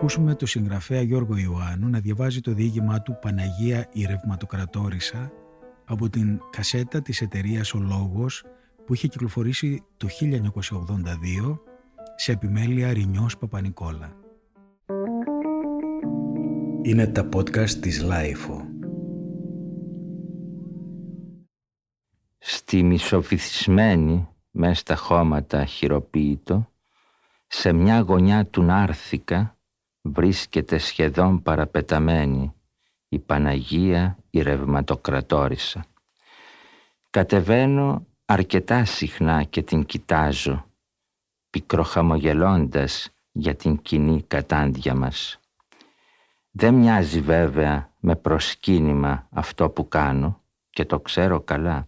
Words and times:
ακούσουμε 0.00 0.34
το 0.34 0.46
συγγραφέα 0.46 1.02
Γιώργο 1.02 1.36
Ιωάννου 1.36 1.88
να 1.88 2.00
διαβάζει 2.00 2.40
το 2.40 2.52
διήγημά 2.52 3.02
του 3.02 3.18
«Παναγία 3.20 3.88
η 3.92 4.04
Ρευματοκρατόρισσα» 4.04 5.32
από 5.84 6.08
την 6.08 6.40
κασέτα 6.50 7.02
της 7.02 7.20
εταιρείας 7.20 7.74
«Ο 7.74 7.78
Λόγος» 7.78 8.44
που 8.86 8.94
είχε 8.94 9.08
κυκλοφορήσει 9.08 9.82
το 9.96 10.08
1982 10.08 11.58
σε 12.16 12.32
επιμέλεια 12.32 12.92
Ρινιός 12.92 13.38
Παπανικόλα. 13.38 14.16
Είναι 16.82 17.06
τα 17.06 17.28
podcast 17.36 17.70
της 17.70 18.02
LiFO. 18.02 18.64
Στη 22.38 22.82
μισοβυθισμένη, 22.82 24.28
μέσα 24.50 24.74
στα 24.74 24.96
χώματα 24.96 25.64
χειροποίητο, 25.64 26.68
σε 27.46 27.72
μια 27.72 28.00
γωνιά 28.00 28.46
του 28.46 28.62
Νάρθηκα 28.62 29.54
βρίσκεται 30.02 30.78
σχεδόν 30.78 31.42
παραπεταμένη 31.42 32.54
η 33.08 33.18
Παναγία 33.18 34.18
η 34.30 34.42
Ρευματοκρατόρισα. 34.42 35.84
Κατεβαίνω 37.10 38.06
αρκετά 38.24 38.84
συχνά 38.84 39.42
και 39.42 39.62
την 39.62 39.84
κοιτάζω, 39.84 40.66
πικροχαμογελώντας 41.50 43.10
για 43.32 43.54
την 43.54 43.82
κοινή 43.82 44.22
κατάντια 44.22 44.94
μας. 44.94 45.40
Δεν 46.50 46.74
μοιάζει 46.74 47.20
βέβαια 47.20 47.92
με 48.00 48.16
προσκύνημα 48.16 49.28
αυτό 49.30 49.70
που 49.70 49.88
κάνω 49.88 50.40
και 50.70 50.84
το 50.84 51.00
ξέρω 51.00 51.40
καλά. 51.40 51.86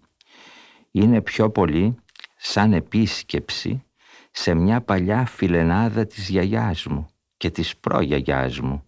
Είναι 0.91 1.21
πιο 1.21 1.51
πολύ 1.51 1.95
σαν 2.37 2.73
επίσκεψη 2.73 3.85
σε 4.31 4.55
μια 4.55 4.81
παλιά 4.81 5.27
φιλενάδα 5.27 6.07
της 6.07 6.29
γιαγιάς 6.29 6.87
μου 6.87 7.12
και 7.43 7.51
της 7.51 7.77
προγιαγιάς 7.77 8.61
μου, 8.61 8.85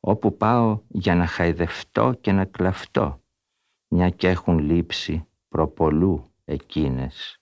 όπου 0.00 0.36
πάω 0.36 0.80
για 0.88 1.14
να 1.14 1.26
χαϊδευτώ 1.26 2.12
και 2.20 2.32
να 2.32 2.44
κλαφτώ, 2.44 3.22
μια 3.88 4.10
και 4.10 4.28
έχουν 4.28 4.58
λείψει 4.58 5.26
προπολού 5.48 6.32
εκείνες. 6.44 7.40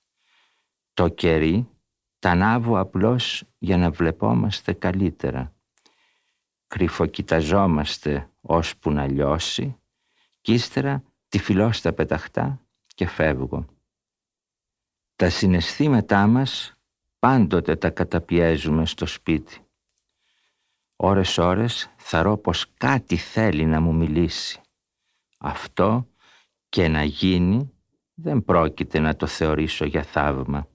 Το 0.94 1.08
κερί 1.08 1.68
τα 2.18 2.30
ανάβω 2.30 2.78
απλώς 2.78 3.44
για 3.58 3.76
να 3.76 3.90
βλεπόμαστε 3.90 4.72
καλύτερα. 4.72 5.54
Κρυφοκοιταζόμαστε 6.66 8.30
ώσπου 8.40 8.90
να 8.90 9.06
λιώσει 9.06 9.76
κι 10.40 10.52
ύστερα 10.52 11.02
τη 11.28 11.38
φιλώ 11.38 11.72
στα 11.72 11.92
πεταχτά 11.92 12.60
και 12.94 13.06
φεύγω. 13.06 13.66
Τα 15.16 15.30
συναισθήματά 15.30 16.26
μας 16.26 16.74
πάντοτε 17.18 17.76
τα 17.76 17.90
καταπιέζουμε 17.90 18.86
στο 18.86 19.06
σπίτι. 19.06 19.64
Ώρες 21.02 21.38
ώρες 21.38 21.90
θαρώ 21.96 22.36
πως 22.36 22.72
κάτι 22.76 23.16
θέλει 23.16 23.64
να 23.64 23.80
μου 23.80 23.94
μιλήσει. 23.94 24.60
Αυτό 25.38 26.08
και 26.68 26.88
να 26.88 27.04
γίνει 27.04 27.72
δεν 28.14 28.44
πρόκειται 28.44 28.98
να 28.98 29.16
το 29.16 29.26
θεωρήσω 29.26 29.84
για 29.84 30.02
θαύμα. 30.02 30.68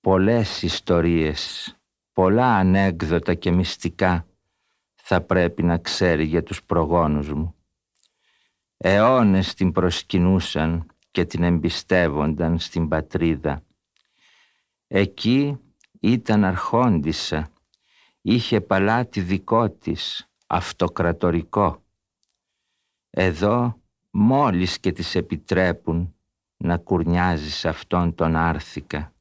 Πολλές 0.00 0.62
ιστορίες, 0.62 1.74
πολλά 2.12 2.56
ανέκδοτα 2.56 3.34
και 3.34 3.50
μυστικά 3.50 4.26
θα 4.94 5.20
πρέπει 5.20 5.62
να 5.62 5.78
ξέρει 5.78 6.24
για 6.24 6.42
τους 6.42 6.64
προγόνους 6.64 7.32
μου. 7.32 7.54
Αιώνες 8.76 9.54
την 9.54 9.72
προσκυνούσαν 9.72 10.86
και 11.10 11.24
την 11.24 11.42
εμπιστεύονταν 11.42 12.58
στην 12.58 12.88
πατρίδα. 12.88 13.62
Εκεί 14.86 15.58
ήταν 16.00 16.44
αρχόντισσα, 16.44 17.51
είχε 18.22 18.60
παλάτι 18.60 19.20
δικό 19.20 19.70
της, 19.70 20.28
αυτοκρατορικό. 20.46 21.82
Εδώ 23.10 23.80
μόλις 24.10 24.78
και 24.78 24.92
της 24.92 25.14
επιτρέπουν 25.14 26.14
να 26.56 26.76
κουρνιάζεις 26.76 27.54
σε 27.54 27.68
αυτόν 27.68 28.14
τον 28.14 28.36
άρθικα. 28.36 29.14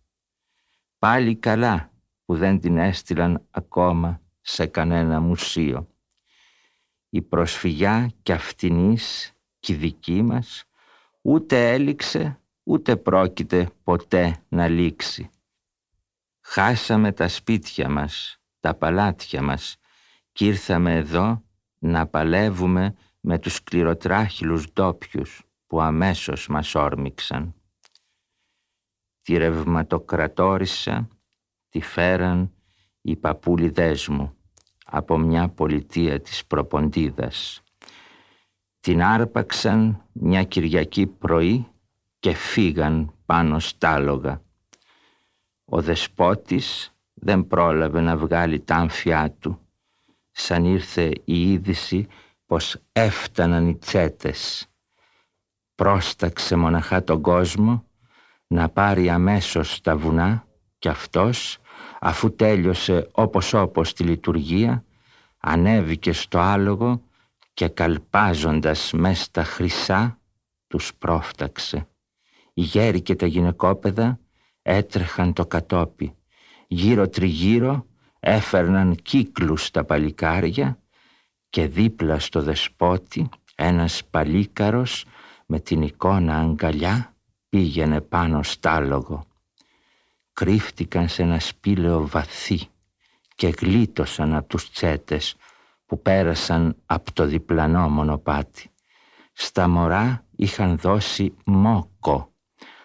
Πάλι 1.00 1.36
καλά 1.36 1.92
που 2.26 2.36
δεν 2.36 2.60
την 2.60 2.78
έστειλαν 2.78 3.48
ακόμα 3.52 4.22
σε 4.42 4.66
κανένα 4.66 5.20
μουσείο. 5.20 5.88
Η 7.10 7.22
προσφυγιά 7.22 8.12
κι 8.22 8.32
αυτινής 8.32 9.34
κι 9.60 9.74
δική 9.74 10.22
μας 10.22 10.64
ούτε 11.22 11.72
έληξε 11.72 12.38
ούτε 12.64 12.96
πρόκειται 12.96 13.70
ποτέ 13.84 14.44
να 14.50 14.68
λήξει. 14.68 15.30
Χάσαμε 16.42 17.12
τα 17.12 17.28
σπίτια 17.28 17.90
μας, 17.90 18.41
τα 18.62 18.74
παλάτια 18.74 19.42
μας 19.42 19.78
κι 20.32 20.46
ήρθαμε 20.46 20.96
εδώ 20.96 21.44
να 21.78 22.08
παλεύουμε 22.08 22.96
με 23.20 23.40
τους 23.40 23.54
σκληροτράχυλους 23.54 24.72
ντόπιους 24.74 25.44
που 25.66 25.82
αμέσως 25.82 26.48
μας 26.48 26.76
όρμηξαν. 26.76 27.54
Τη 29.24 29.38
ρευματοκρατόρισα 29.38 31.08
τη 31.70 31.82
φέραν 31.82 32.54
οι 33.02 33.16
παππούλιδές 33.16 34.08
μου 34.08 34.36
από 34.86 35.18
μια 35.18 35.50
πολιτεία 35.50 36.22
της 36.22 36.46
Προποντίδας. 36.46 37.62
Την 38.80 39.04
άρπαξαν 39.04 40.06
μια 40.12 40.44
Κυριακή 40.44 41.08
πρωί 41.08 41.68
και 42.20 42.34
φύγαν 42.34 43.14
πάνω 43.26 43.60
στάλογα. 43.60 44.42
Ο 45.66 45.82
δεσπότης 45.82 46.96
δεν 47.22 47.48
πρόλαβε 47.48 48.02
να 48.02 48.18
βγάλει 48.18 48.60
τα 48.60 48.76
άμφιά 48.76 49.36
του, 49.40 49.60
σαν 50.32 50.66
ήρθε 50.66 51.12
η 51.26 51.52
είδηση 51.52 52.08
πως 52.46 52.78
έφταναν 52.92 53.68
οι 53.68 53.78
τσέτες. 53.78 54.68
Πρόσταξε 55.76 56.56
μοναχά 56.56 57.04
τον 57.04 57.22
κόσμο 57.22 57.86
να 58.48 58.70
πάρει 58.70 59.10
αμέσως 59.10 59.82
τα 59.82 59.98
βουνά 59.98 60.46
και 60.78 60.90
αυτός 60.90 61.58
αφού 62.00 62.36
τέλειωσε 62.36 63.08
όπως 63.12 63.54
όπως 63.54 63.94
τη 63.94 64.04
λειτουργία 64.04 64.84
ανέβηκε 65.38 66.14
στο 66.14 66.40
άλογο 66.40 67.02
και 67.54 67.68
καλπάζοντας 67.68 68.92
μες 68.94 69.22
στα 69.22 69.44
χρυσά 69.44 70.20
τους 70.68 70.96
πρόφταξε. 70.96 71.88
Οι 72.54 72.62
γέροι 72.62 73.02
και 73.02 73.16
τα 73.16 73.26
γυναικόπαιδα 73.26 74.20
έτρεχαν 74.62 75.34
το 75.34 75.46
κατόπι. 75.46 76.16
Γύρω 76.74 77.10
τριγύρω 77.10 77.86
έφερναν 78.20 78.96
κύκλους 78.96 79.72
τα 79.72 79.84
παλικάρια 79.84 80.80
και 81.50 81.68
δίπλα 81.68 82.20
στο 82.20 82.42
δεσπότη 82.42 83.30
ένας 83.56 84.06
παλίκαρος 84.06 85.06
με 85.46 85.60
την 85.60 85.82
εικόνα 85.82 86.40
αγκαλιά 86.40 87.16
πήγαινε 87.50 88.02
πάνω 88.02 88.44
στάλογο. 88.44 89.26
Κρύφτηκαν 90.34 91.08
σε 91.08 91.22
ένα 91.22 91.40
σπήλαιο 91.40 92.08
βαθύ 92.08 92.60
και 93.36 93.48
γλίτωσαν 93.48 94.36
από 94.36 94.48
τους 94.48 94.72
τσέτες 94.72 95.36
που 95.86 96.02
πέρασαν 96.02 96.76
από 96.86 97.14
το 97.14 97.26
διπλανό 97.26 97.90
μονοπάτι. 97.90 98.70
Στα 99.34 99.68
μωρά 99.68 100.26
είχαν 100.36 100.78
δώσει 100.78 101.34
μόκο, 101.46 102.34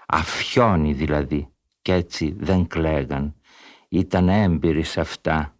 αφιόνι 0.07 0.93
δηλαδή, 0.93 1.49
κι 1.83 1.93
έτσι 1.93 2.35
δεν 2.39 2.67
κλαίγαν. 2.67 3.35
Ήταν 3.89 4.29
έμπειροι 4.29 4.83
σε 4.83 5.01
αυτά 5.01 5.57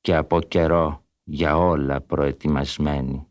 και 0.00 0.14
από 0.14 0.40
καιρό 0.40 1.04
για 1.22 1.56
όλα 1.56 2.00
προετοιμασμένοι. 2.00 3.26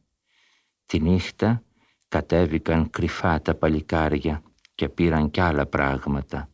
Τη 0.86 1.00
νύχτα 1.00 1.64
κατέβηκαν 2.08 2.90
κρυφά 2.90 3.42
τα 3.42 3.56
παλικάρια 3.56 4.44
και 4.76 4.90
πήραν 4.90 5.32
κι 5.32 5.42
άλλα 5.42 5.66
πράγματα. 5.66 6.50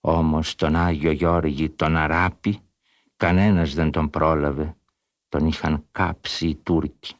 Όμως 0.00 0.54
τον 0.54 0.76
Άγιο 0.76 1.10
Γιώργη 1.10 1.70
τον 1.70 1.96
Αράπη 1.96 2.60
κανένας 3.16 3.74
δεν 3.74 3.90
τον 3.90 4.10
πρόλαβε. 4.10 4.76
Τον 5.28 5.46
είχαν 5.46 5.84
κάψει 5.92 6.46
οι 6.46 6.56
Τούρκοι. 6.56 7.14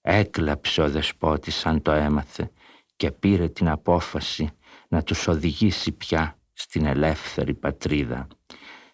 Έκλαψε 0.00 0.82
ο 0.82 0.90
δεσπότης 0.90 1.54
σαν 1.54 1.82
το 1.82 1.92
έμαθε 1.92 2.50
και 2.96 3.10
πήρε 3.10 3.48
την 3.48 3.68
απόφαση 3.68 4.50
να 4.88 5.02
τους 5.02 5.28
οδηγήσει 5.28 5.92
πια 5.92 6.38
στην 6.52 6.86
ελεύθερη 6.86 7.54
πατρίδα. 7.54 8.26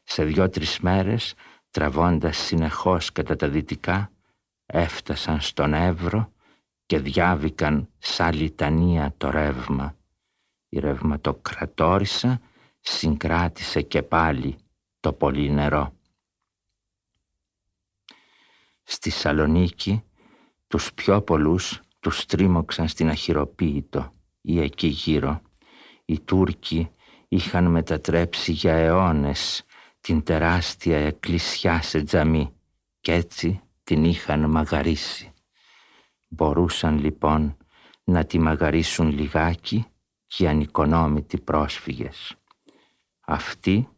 Σε 0.08 0.24
δυο-τρεις 0.24 0.80
μέρες 0.80 1.34
τραβώντας 1.70 2.36
συνεχώς 2.36 3.12
κατά 3.12 3.36
τα 3.36 3.48
δυτικά, 3.48 4.10
έφτασαν 4.66 5.40
στον 5.40 5.74
Εύρο 5.74 6.32
και 6.86 6.98
διάβηκαν 6.98 7.88
σαν 7.98 8.34
λιτανία 8.34 9.14
το 9.16 9.30
ρεύμα. 9.30 9.96
Η 10.68 10.78
ρευματοκρατόρισα 10.78 12.40
συγκράτησε 12.80 13.82
και 13.82 14.02
πάλι 14.02 14.56
το 15.00 15.12
πολύ 15.12 15.50
νερό. 15.50 15.94
Στη 18.82 19.10
Σαλονίκη 19.10 20.02
τους 20.66 20.92
πιο 20.92 21.22
πολλούς 21.22 21.80
τους 22.00 22.26
τρίμωξαν 22.26 22.88
στην 22.88 23.08
αχυροποίητο 23.08 24.12
ή 24.40 24.60
εκεί 24.60 24.86
γύρω. 24.86 25.40
Οι 26.04 26.20
Τούρκοι 26.20 26.90
είχαν 27.28 27.64
μετατρέψει 27.64 28.52
για 28.52 28.72
αιώνες 28.72 29.64
την 30.06 30.22
τεράστια 30.22 30.98
εκκλησιά 30.98 31.82
σε 31.82 32.02
τζαμί 32.02 32.54
Κι 33.00 33.10
έτσι 33.10 33.60
την 33.84 34.04
είχαν 34.04 34.50
μαγαρίσει. 34.50 35.32
Μπορούσαν 36.28 36.98
λοιπόν 36.98 37.56
να 38.04 38.24
τη 38.24 38.38
μαγαρίσουν 38.38 39.10
λιγάκι 39.10 39.86
και 40.26 40.44
οι 40.44 40.46
ανικονόμητοι 40.46 41.40
πρόσφυγες. 41.40 42.34
Αυτοί, 43.20 43.88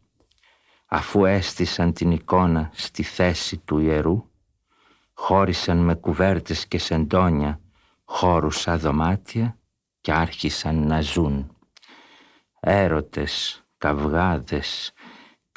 αφού 0.85 1.25
έστησαν 1.25 1.93
την 1.93 2.11
εικόνα 2.11 2.69
στη 2.73 3.03
θέση 3.03 3.57
του 3.57 3.79
ιερού, 3.79 4.29
χώρισαν 5.13 5.77
με 5.77 5.95
κουβέρτες 5.95 6.67
και 6.67 6.77
σεντόνια 6.77 7.61
χώρους 8.03 8.59
σαν 8.59 8.79
δωμάτια 8.79 9.57
και 10.01 10.13
άρχισαν 10.13 10.87
να 10.87 11.01
ζουν. 11.01 11.55
Έρωτες, 12.59 13.63
καυγάδες, 13.77 14.93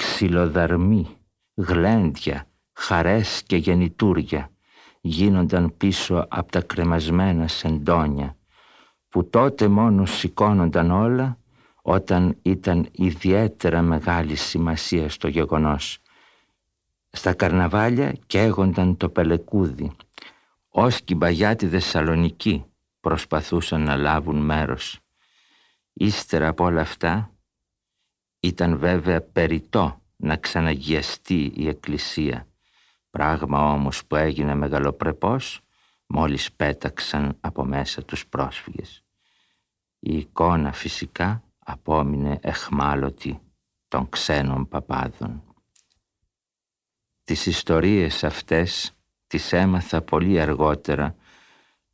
ξυλοδαρμοί, 0.03 1.07
γλέντια, 1.55 2.47
χαρές 2.73 3.43
και 3.47 3.57
γεννητούρια 3.57 4.51
γίνονταν 5.01 5.77
πίσω 5.77 6.27
από 6.29 6.53
τα 6.53 6.61
κρεμασμένα 6.61 7.49
σεντόνια 7.49 8.37
που 9.09 9.29
τότε 9.29 9.69
μόνος 9.69 10.11
σηκώνονταν 10.11 10.91
όλα 10.91 11.39
όταν 11.83 12.37
ήταν 12.43 12.89
ιδιαίτερα 12.93 13.83
μεγάλη 13.83 14.35
σημασία 14.35 15.09
στο 15.09 15.29
γεγονός. 15.29 15.99
Στα 17.11 17.35
καρναβάλια 17.35 18.13
καίγονταν 18.27 18.97
το 18.97 19.09
πελεκούδι. 19.09 19.93
Όσκι 20.69 21.15
μπαγιά 21.15 21.57
τη 21.57 21.69
Θεσσαλονική 21.69 22.65
προσπαθούσαν 23.01 23.83
να 23.83 23.97
λάβουν 23.97 24.37
μέρος. 24.37 25.01
Ύστερα 25.93 26.49
από 26.49 26.65
όλα 26.65 26.81
αυτά 26.81 27.32
ήταν 28.45 28.79
βέβαια 28.79 29.23
περιττό 29.23 30.01
να 30.17 30.37
ξαναγιαστεί 30.37 31.53
η 31.55 31.69
Εκκλησία. 31.69 32.47
Πράγμα 33.11 33.73
όμως 33.73 34.05
που 34.07 34.17
έγινε 34.17 34.55
μεγαλοπρεπός 34.55 35.61
μόλις 36.07 36.53
πέταξαν 36.53 37.37
από 37.41 37.65
μέσα 37.65 38.03
τους 38.03 38.27
πρόσφυγες. 38.27 39.03
Η 39.99 40.17
εικόνα 40.17 40.73
φυσικά 40.73 41.43
απόμεινε 41.59 42.39
εχμάλωτη 42.43 43.41
των 43.89 44.09
ξένων 44.09 44.69
παπάδων. 44.69 45.43
Τις 47.25 47.47
ιστορίες 47.47 48.25
αυτές 48.25 48.93
τις 49.27 49.53
έμαθα 49.53 50.03
πολύ 50.03 50.41
αργότερα 50.41 51.15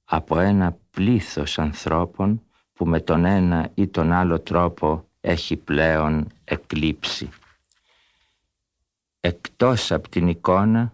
από 0.05 0.39
ένα 0.39 0.79
πλήθος 0.91 1.59
ανθρώπων 1.59 2.43
που 2.73 2.87
με 2.87 3.01
τον 3.01 3.25
ένα 3.25 3.71
ή 3.75 3.89
τον 3.89 4.13
άλλο 4.13 4.41
τρόπο 4.41 5.08
έχει 5.21 5.57
πλέον 5.57 6.27
εκλείψει. 6.45 7.29
Εκτός 9.21 9.93
από 9.93 10.09
την 10.09 10.29
εικόνα 10.29 10.93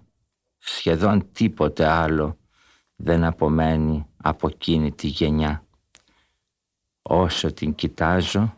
σχεδόν 0.58 1.32
τίποτε 1.32 1.86
άλλο 1.86 2.38
δεν 2.96 3.24
απομένει 3.24 4.06
από 4.16 4.48
εκείνη 4.48 4.92
τη 4.92 5.06
γενιά. 5.06 5.64
Όσο 7.02 7.52
την 7.52 7.74
κοιτάζω 7.74 8.54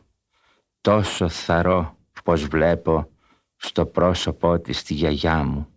τόσο 0.80 1.28
θαρώ 1.28 1.96
πως 2.24 2.44
βλέπω 2.46 3.10
στο 3.56 3.86
πρόσωπό 3.86 4.60
της 4.60 4.82
τη 4.82 4.94
γιαγιά 4.94 5.44
μου. 5.44 5.68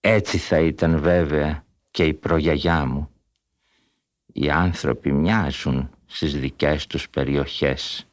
Έτσι 0.00 0.38
θα 0.38 0.58
ήταν 0.60 1.00
βέβαια 1.00 1.64
και 1.90 2.04
η 2.04 2.14
προγιαγιά 2.14 2.84
μου. 2.84 3.10
Οι 4.32 4.50
άνθρωποι 4.50 5.12
μοιάζουν 5.12 5.90
στις 6.06 6.38
δικές 6.40 6.86
τους 6.86 7.08
περιοχές. 7.10 8.05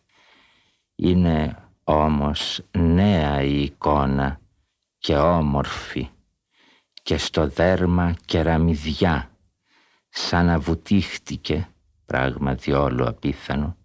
Είναι 0.96 1.58
όμως 1.84 2.62
νέα 2.72 3.42
η 3.42 3.64
εικόνα 3.64 4.40
και 4.98 5.18
όμορφη 5.18 6.10
και 7.04 7.18
στο 7.18 7.48
δέρμα 7.48 8.16
κεραμιδιά 8.26 9.32
σαν 10.10 10.46
να 10.46 10.60
βουτήχτηκε, 10.60 11.70
πράγμα 12.06 12.54
διόλου 12.54 13.08
απίθανο, 13.08 13.78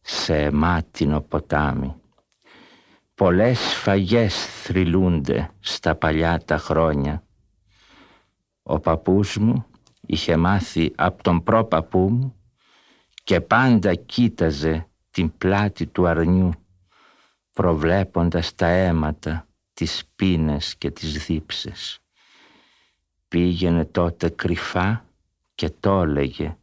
σε 0.00 0.50
μάτινο 0.50 1.20
ποτάμι. 1.20 1.94
Πολλές 3.14 3.60
φαγές 3.60 4.46
θρυλούνται 4.62 5.50
στα 5.60 5.94
παλιά 5.94 6.42
τα 6.44 6.58
χρόνια. 6.58 7.22
Ο 8.62 8.78
παππούς 8.78 9.36
μου 9.36 9.66
είχε 10.00 10.36
μάθει 10.36 10.92
από 10.96 11.22
τον 11.22 11.42
πρόπαππού 11.42 12.10
μου 12.10 12.34
και 13.24 13.40
πάντα 13.40 13.94
κοίταζε 13.94 14.86
την 15.12 15.36
πλάτη 15.38 15.86
του 15.86 16.06
αρνιού 16.06 16.52
προβλέποντας 17.52 18.54
τα 18.54 18.66
αίματα, 18.66 19.46
τις 19.74 20.04
πίνες 20.16 20.76
και 20.76 20.90
τις 20.90 21.24
δίψες. 21.26 22.00
Πήγαινε 23.28 23.84
τότε 23.84 24.28
κρυφά 24.28 25.04
και 25.54 25.70
το 25.80 26.00
έλεγε 26.00 26.56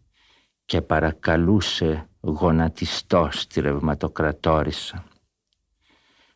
και 0.66 0.82
παρακαλούσε 0.82 2.10
γονατιστό 2.22 3.28
στη 3.32 3.62
ρευματοκρατόρισα. 3.62 5.04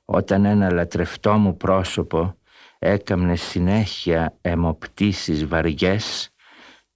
Όταν 0.06 0.46
ένα 0.46 0.72
λατρευτό 0.72 1.34
μου 1.34 1.58
πρόσωπο 1.58 2.38
έκαμνε 2.80 3.36
συνέχεια 3.36 4.38
αιμοπτήσεις 4.42 5.46
βαριές 5.46 6.30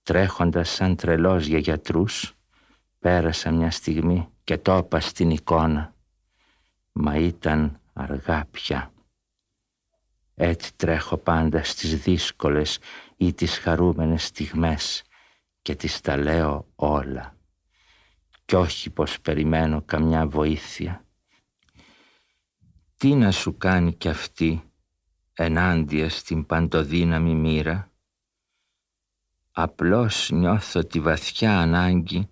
τρέχοντας 0.04 0.70
σαν 0.70 0.96
τρελός 0.96 1.46
για 1.46 1.60
γιατρούς 1.60 2.37
πέρασα 3.08 3.52
μια 3.52 3.72
στιγμή 3.72 4.30
και 4.44 4.58
το 4.58 4.78
είπα 4.78 5.00
στην 5.00 5.30
εικόνα 5.30 5.96
μα 6.92 7.16
ήταν 7.16 7.80
αργά 7.94 8.46
πια. 8.52 8.94
Έτσι 10.36 10.76
τρέχω 10.76 11.18
πάντα 11.18 11.64
στις 11.64 12.02
δύσκολες 12.02 12.80
ή 13.18 13.34
τις 13.34 13.58
χαρούμενες 13.58 14.24
στιγμές 14.24 15.04
και 15.62 15.76
τις 15.76 16.02
τα 16.02 16.18
λέω 16.18 16.68
όλα 16.76 17.38
κι 18.46 18.56
όχι 18.56 18.90
πως 18.90 19.22
περιμένω 19.22 19.82
καμιά 19.82 20.28
βοήθεια. 20.28 21.06
Τι 22.98 23.16
να 23.16 23.32
σου 23.32 23.58
κάνει 23.58 23.94
κι 23.94 24.10
αυτή 24.10 24.72
ενάντια 25.34 26.10
στην 26.10 26.46
παντοδύναμη 26.46 27.34
μοίρα; 27.36 27.92
Απλώς 29.52 30.30
νιώθω 30.32 30.86
τη 30.86 31.00
βαθιά 31.00 31.60
ανάγκη 31.60 32.30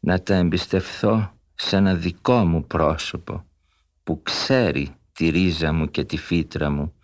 να 0.00 0.22
τα 0.22 0.34
εμπιστευθώ 0.34 1.32
σε 1.54 1.76
ένα 1.76 1.94
δικό 1.94 2.44
μου 2.44 2.66
πρόσωπο 2.66 3.44
που 4.02 4.22
ξέρει 4.22 4.94
τη 5.12 5.28
ρίζα 5.28 5.72
μου 5.72 5.90
και 5.90 6.04
τη 6.04 6.16
φύτρα 6.16 6.70
μου 6.70 6.94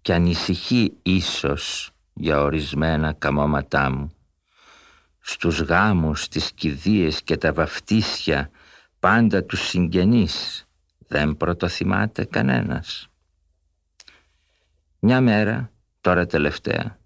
και 0.00 0.14
ανησυχεί 0.14 0.92
ίσως 1.02 1.90
για 2.12 2.40
ορισμένα 2.40 3.12
καμώματά 3.12 3.90
μου 3.90 4.12
στους 5.20 5.60
γάμους, 5.60 6.28
τις 6.28 6.52
κηδείες 6.52 7.22
και 7.22 7.36
τα 7.36 7.52
βαφτίσια 7.52 8.50
πάντα 8.98 9.44
τους 9.44 9.68
συγγενείς 9.68 10.66
δεν 10.98 11.36
πρωτοθυμάται 11.36 12.24
κανένας. 12.24 13.08
Μια 14.98 15.20
μέρα, 15.20 15.70
τώρα 16.00 16.26
τελευταία, 16.26 16.98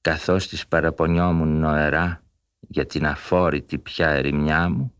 καθώς 0.00 0.48
της 0.48 0.66
παραπονιόμουν 0.66 1.58
νοερά 1.58 2.22
για 2.68 2.86
την 2.86 3.06
αφόρητη 3.06 3.78
πια 3.78 4.08
ερημιά 4.08 4.68
μου, 4.68 4.94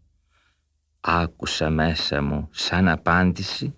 άκουσα 1.01 1.71
μέσα 1.71 2.23
μου 2.23 2.49
σαν 2.53 2.89
απάντηση 2.89 3.75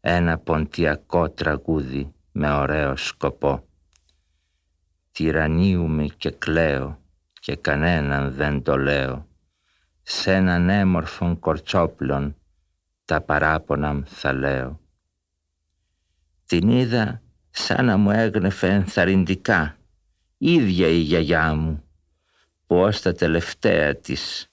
ένα 0.00 0.38
ποντιακό 0.38 1.30
τραγούδι 1.30 2.12
με 2.32 2.52
ωραίο 2.52 2.96
σκοπό. 2.96 3.64
Τυραννίουμε 5.10 6.06
και 6.16 6.30
κλαίω 6.30 7.00
και 7.40 7.56
κανέναν 7.56 8.32
δεν 8.32 8.62
το 8.62 8.76
λέω. 8.76 9.26
Σ' 10.02 10.26
έναν 10.26 10.68
έμορφον 10.68 11.38
κορτσόπλων 11.38 12.36
τα 13.04 13.20
παράπονα 13.20 14.02
θα 14.06 14.32
λέω. 14.32 14.80
Την 16.46 16.68
είδα 16.68 17.22
σαν 17.50 17.84
να 17.84 17.96
μου 17.96 18.10
έγνεφε 18.10 18.68
ενθαρρυντικά, 18.68 19.76
ίδια 20.38 20.88
η 20.88 20.98
γιαγιά 20.98 21.54
μου, 21.54 21.84
που 22.72 22.78
ως 22.78 23.00
τα 23.00 23.12
τελευταία 23.12 23.96
της 23.96 24.46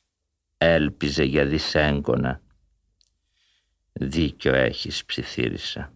έλπιζε 0.57 1.23
για 1.23 1.45
δυσέγγωνα. 1.45 2.41
Δίκιο 3.91 4.53
έχεις 4.53 5.05
ψιθύρισα, 5.05 5.93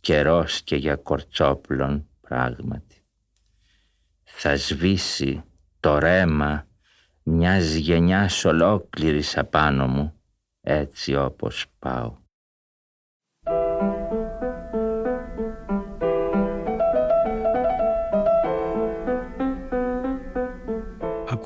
καιρός 0.00 0.62
και 0.62 0.76
για 0.76 0.96
κορτσόπλων 0.96 2.08
πράγματι. 2.20 3.04
Θα 4.22 4.56
σβήσει 4.56 5.42
το 5.80 5.98
ρέμα 5.98 6.66
μιας 7.22 7.74
γενιάς 7.74 8.44
ολόκληρης 8.44 9.38
απάνω 9.38 9.86
μου, 9.86 10.20
έτσι 10.60 11.14
όπως 11.14 11.66
πάω. 11.78 12.18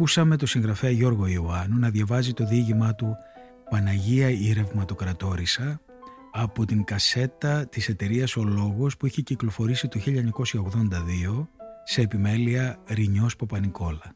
Ακούσαμε 0.04 0.36
το 0.36 0.46
συγγραφέα 0.46 0.90
Γιώργο 0.90 1.26
Ιωάννου 1.26 1.78
να 1.78 1.90
διαβάζει 1.90 2.32
το 2.32 2.46
διήγημά 2.46 2.94
του 2.94 3.16
«Παναγία 3.70 4.30
η 4.30 4.52
Ρευματοκρατόρισσα» 4.52 5.80
από 6.32 6.64
την 6.64 6.84
κασέτα 6.84 7.66
της 7.66 7.88
εταιρείας 7.88 8.36
«Ο 8.36 8.42
Λόγος» 8.42 8.96
που 8.96 9.06
είχε 9.06 9.22
κυκλοφορήσει 9.22 9.88
το 9.88 10.00
1982 10.00 11.46
σε 11.84 12.00
επιμέλεια 12.00 12.78
Ρινιός 12.88 13.36
Ποπανικόλα. 13.36 14.14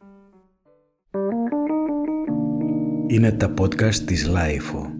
Είναι 3.06 3.32
τα 3.32 3.54
podcast 3.58 3.94
της 3.94 4.26
LiFO. 4.26 4.97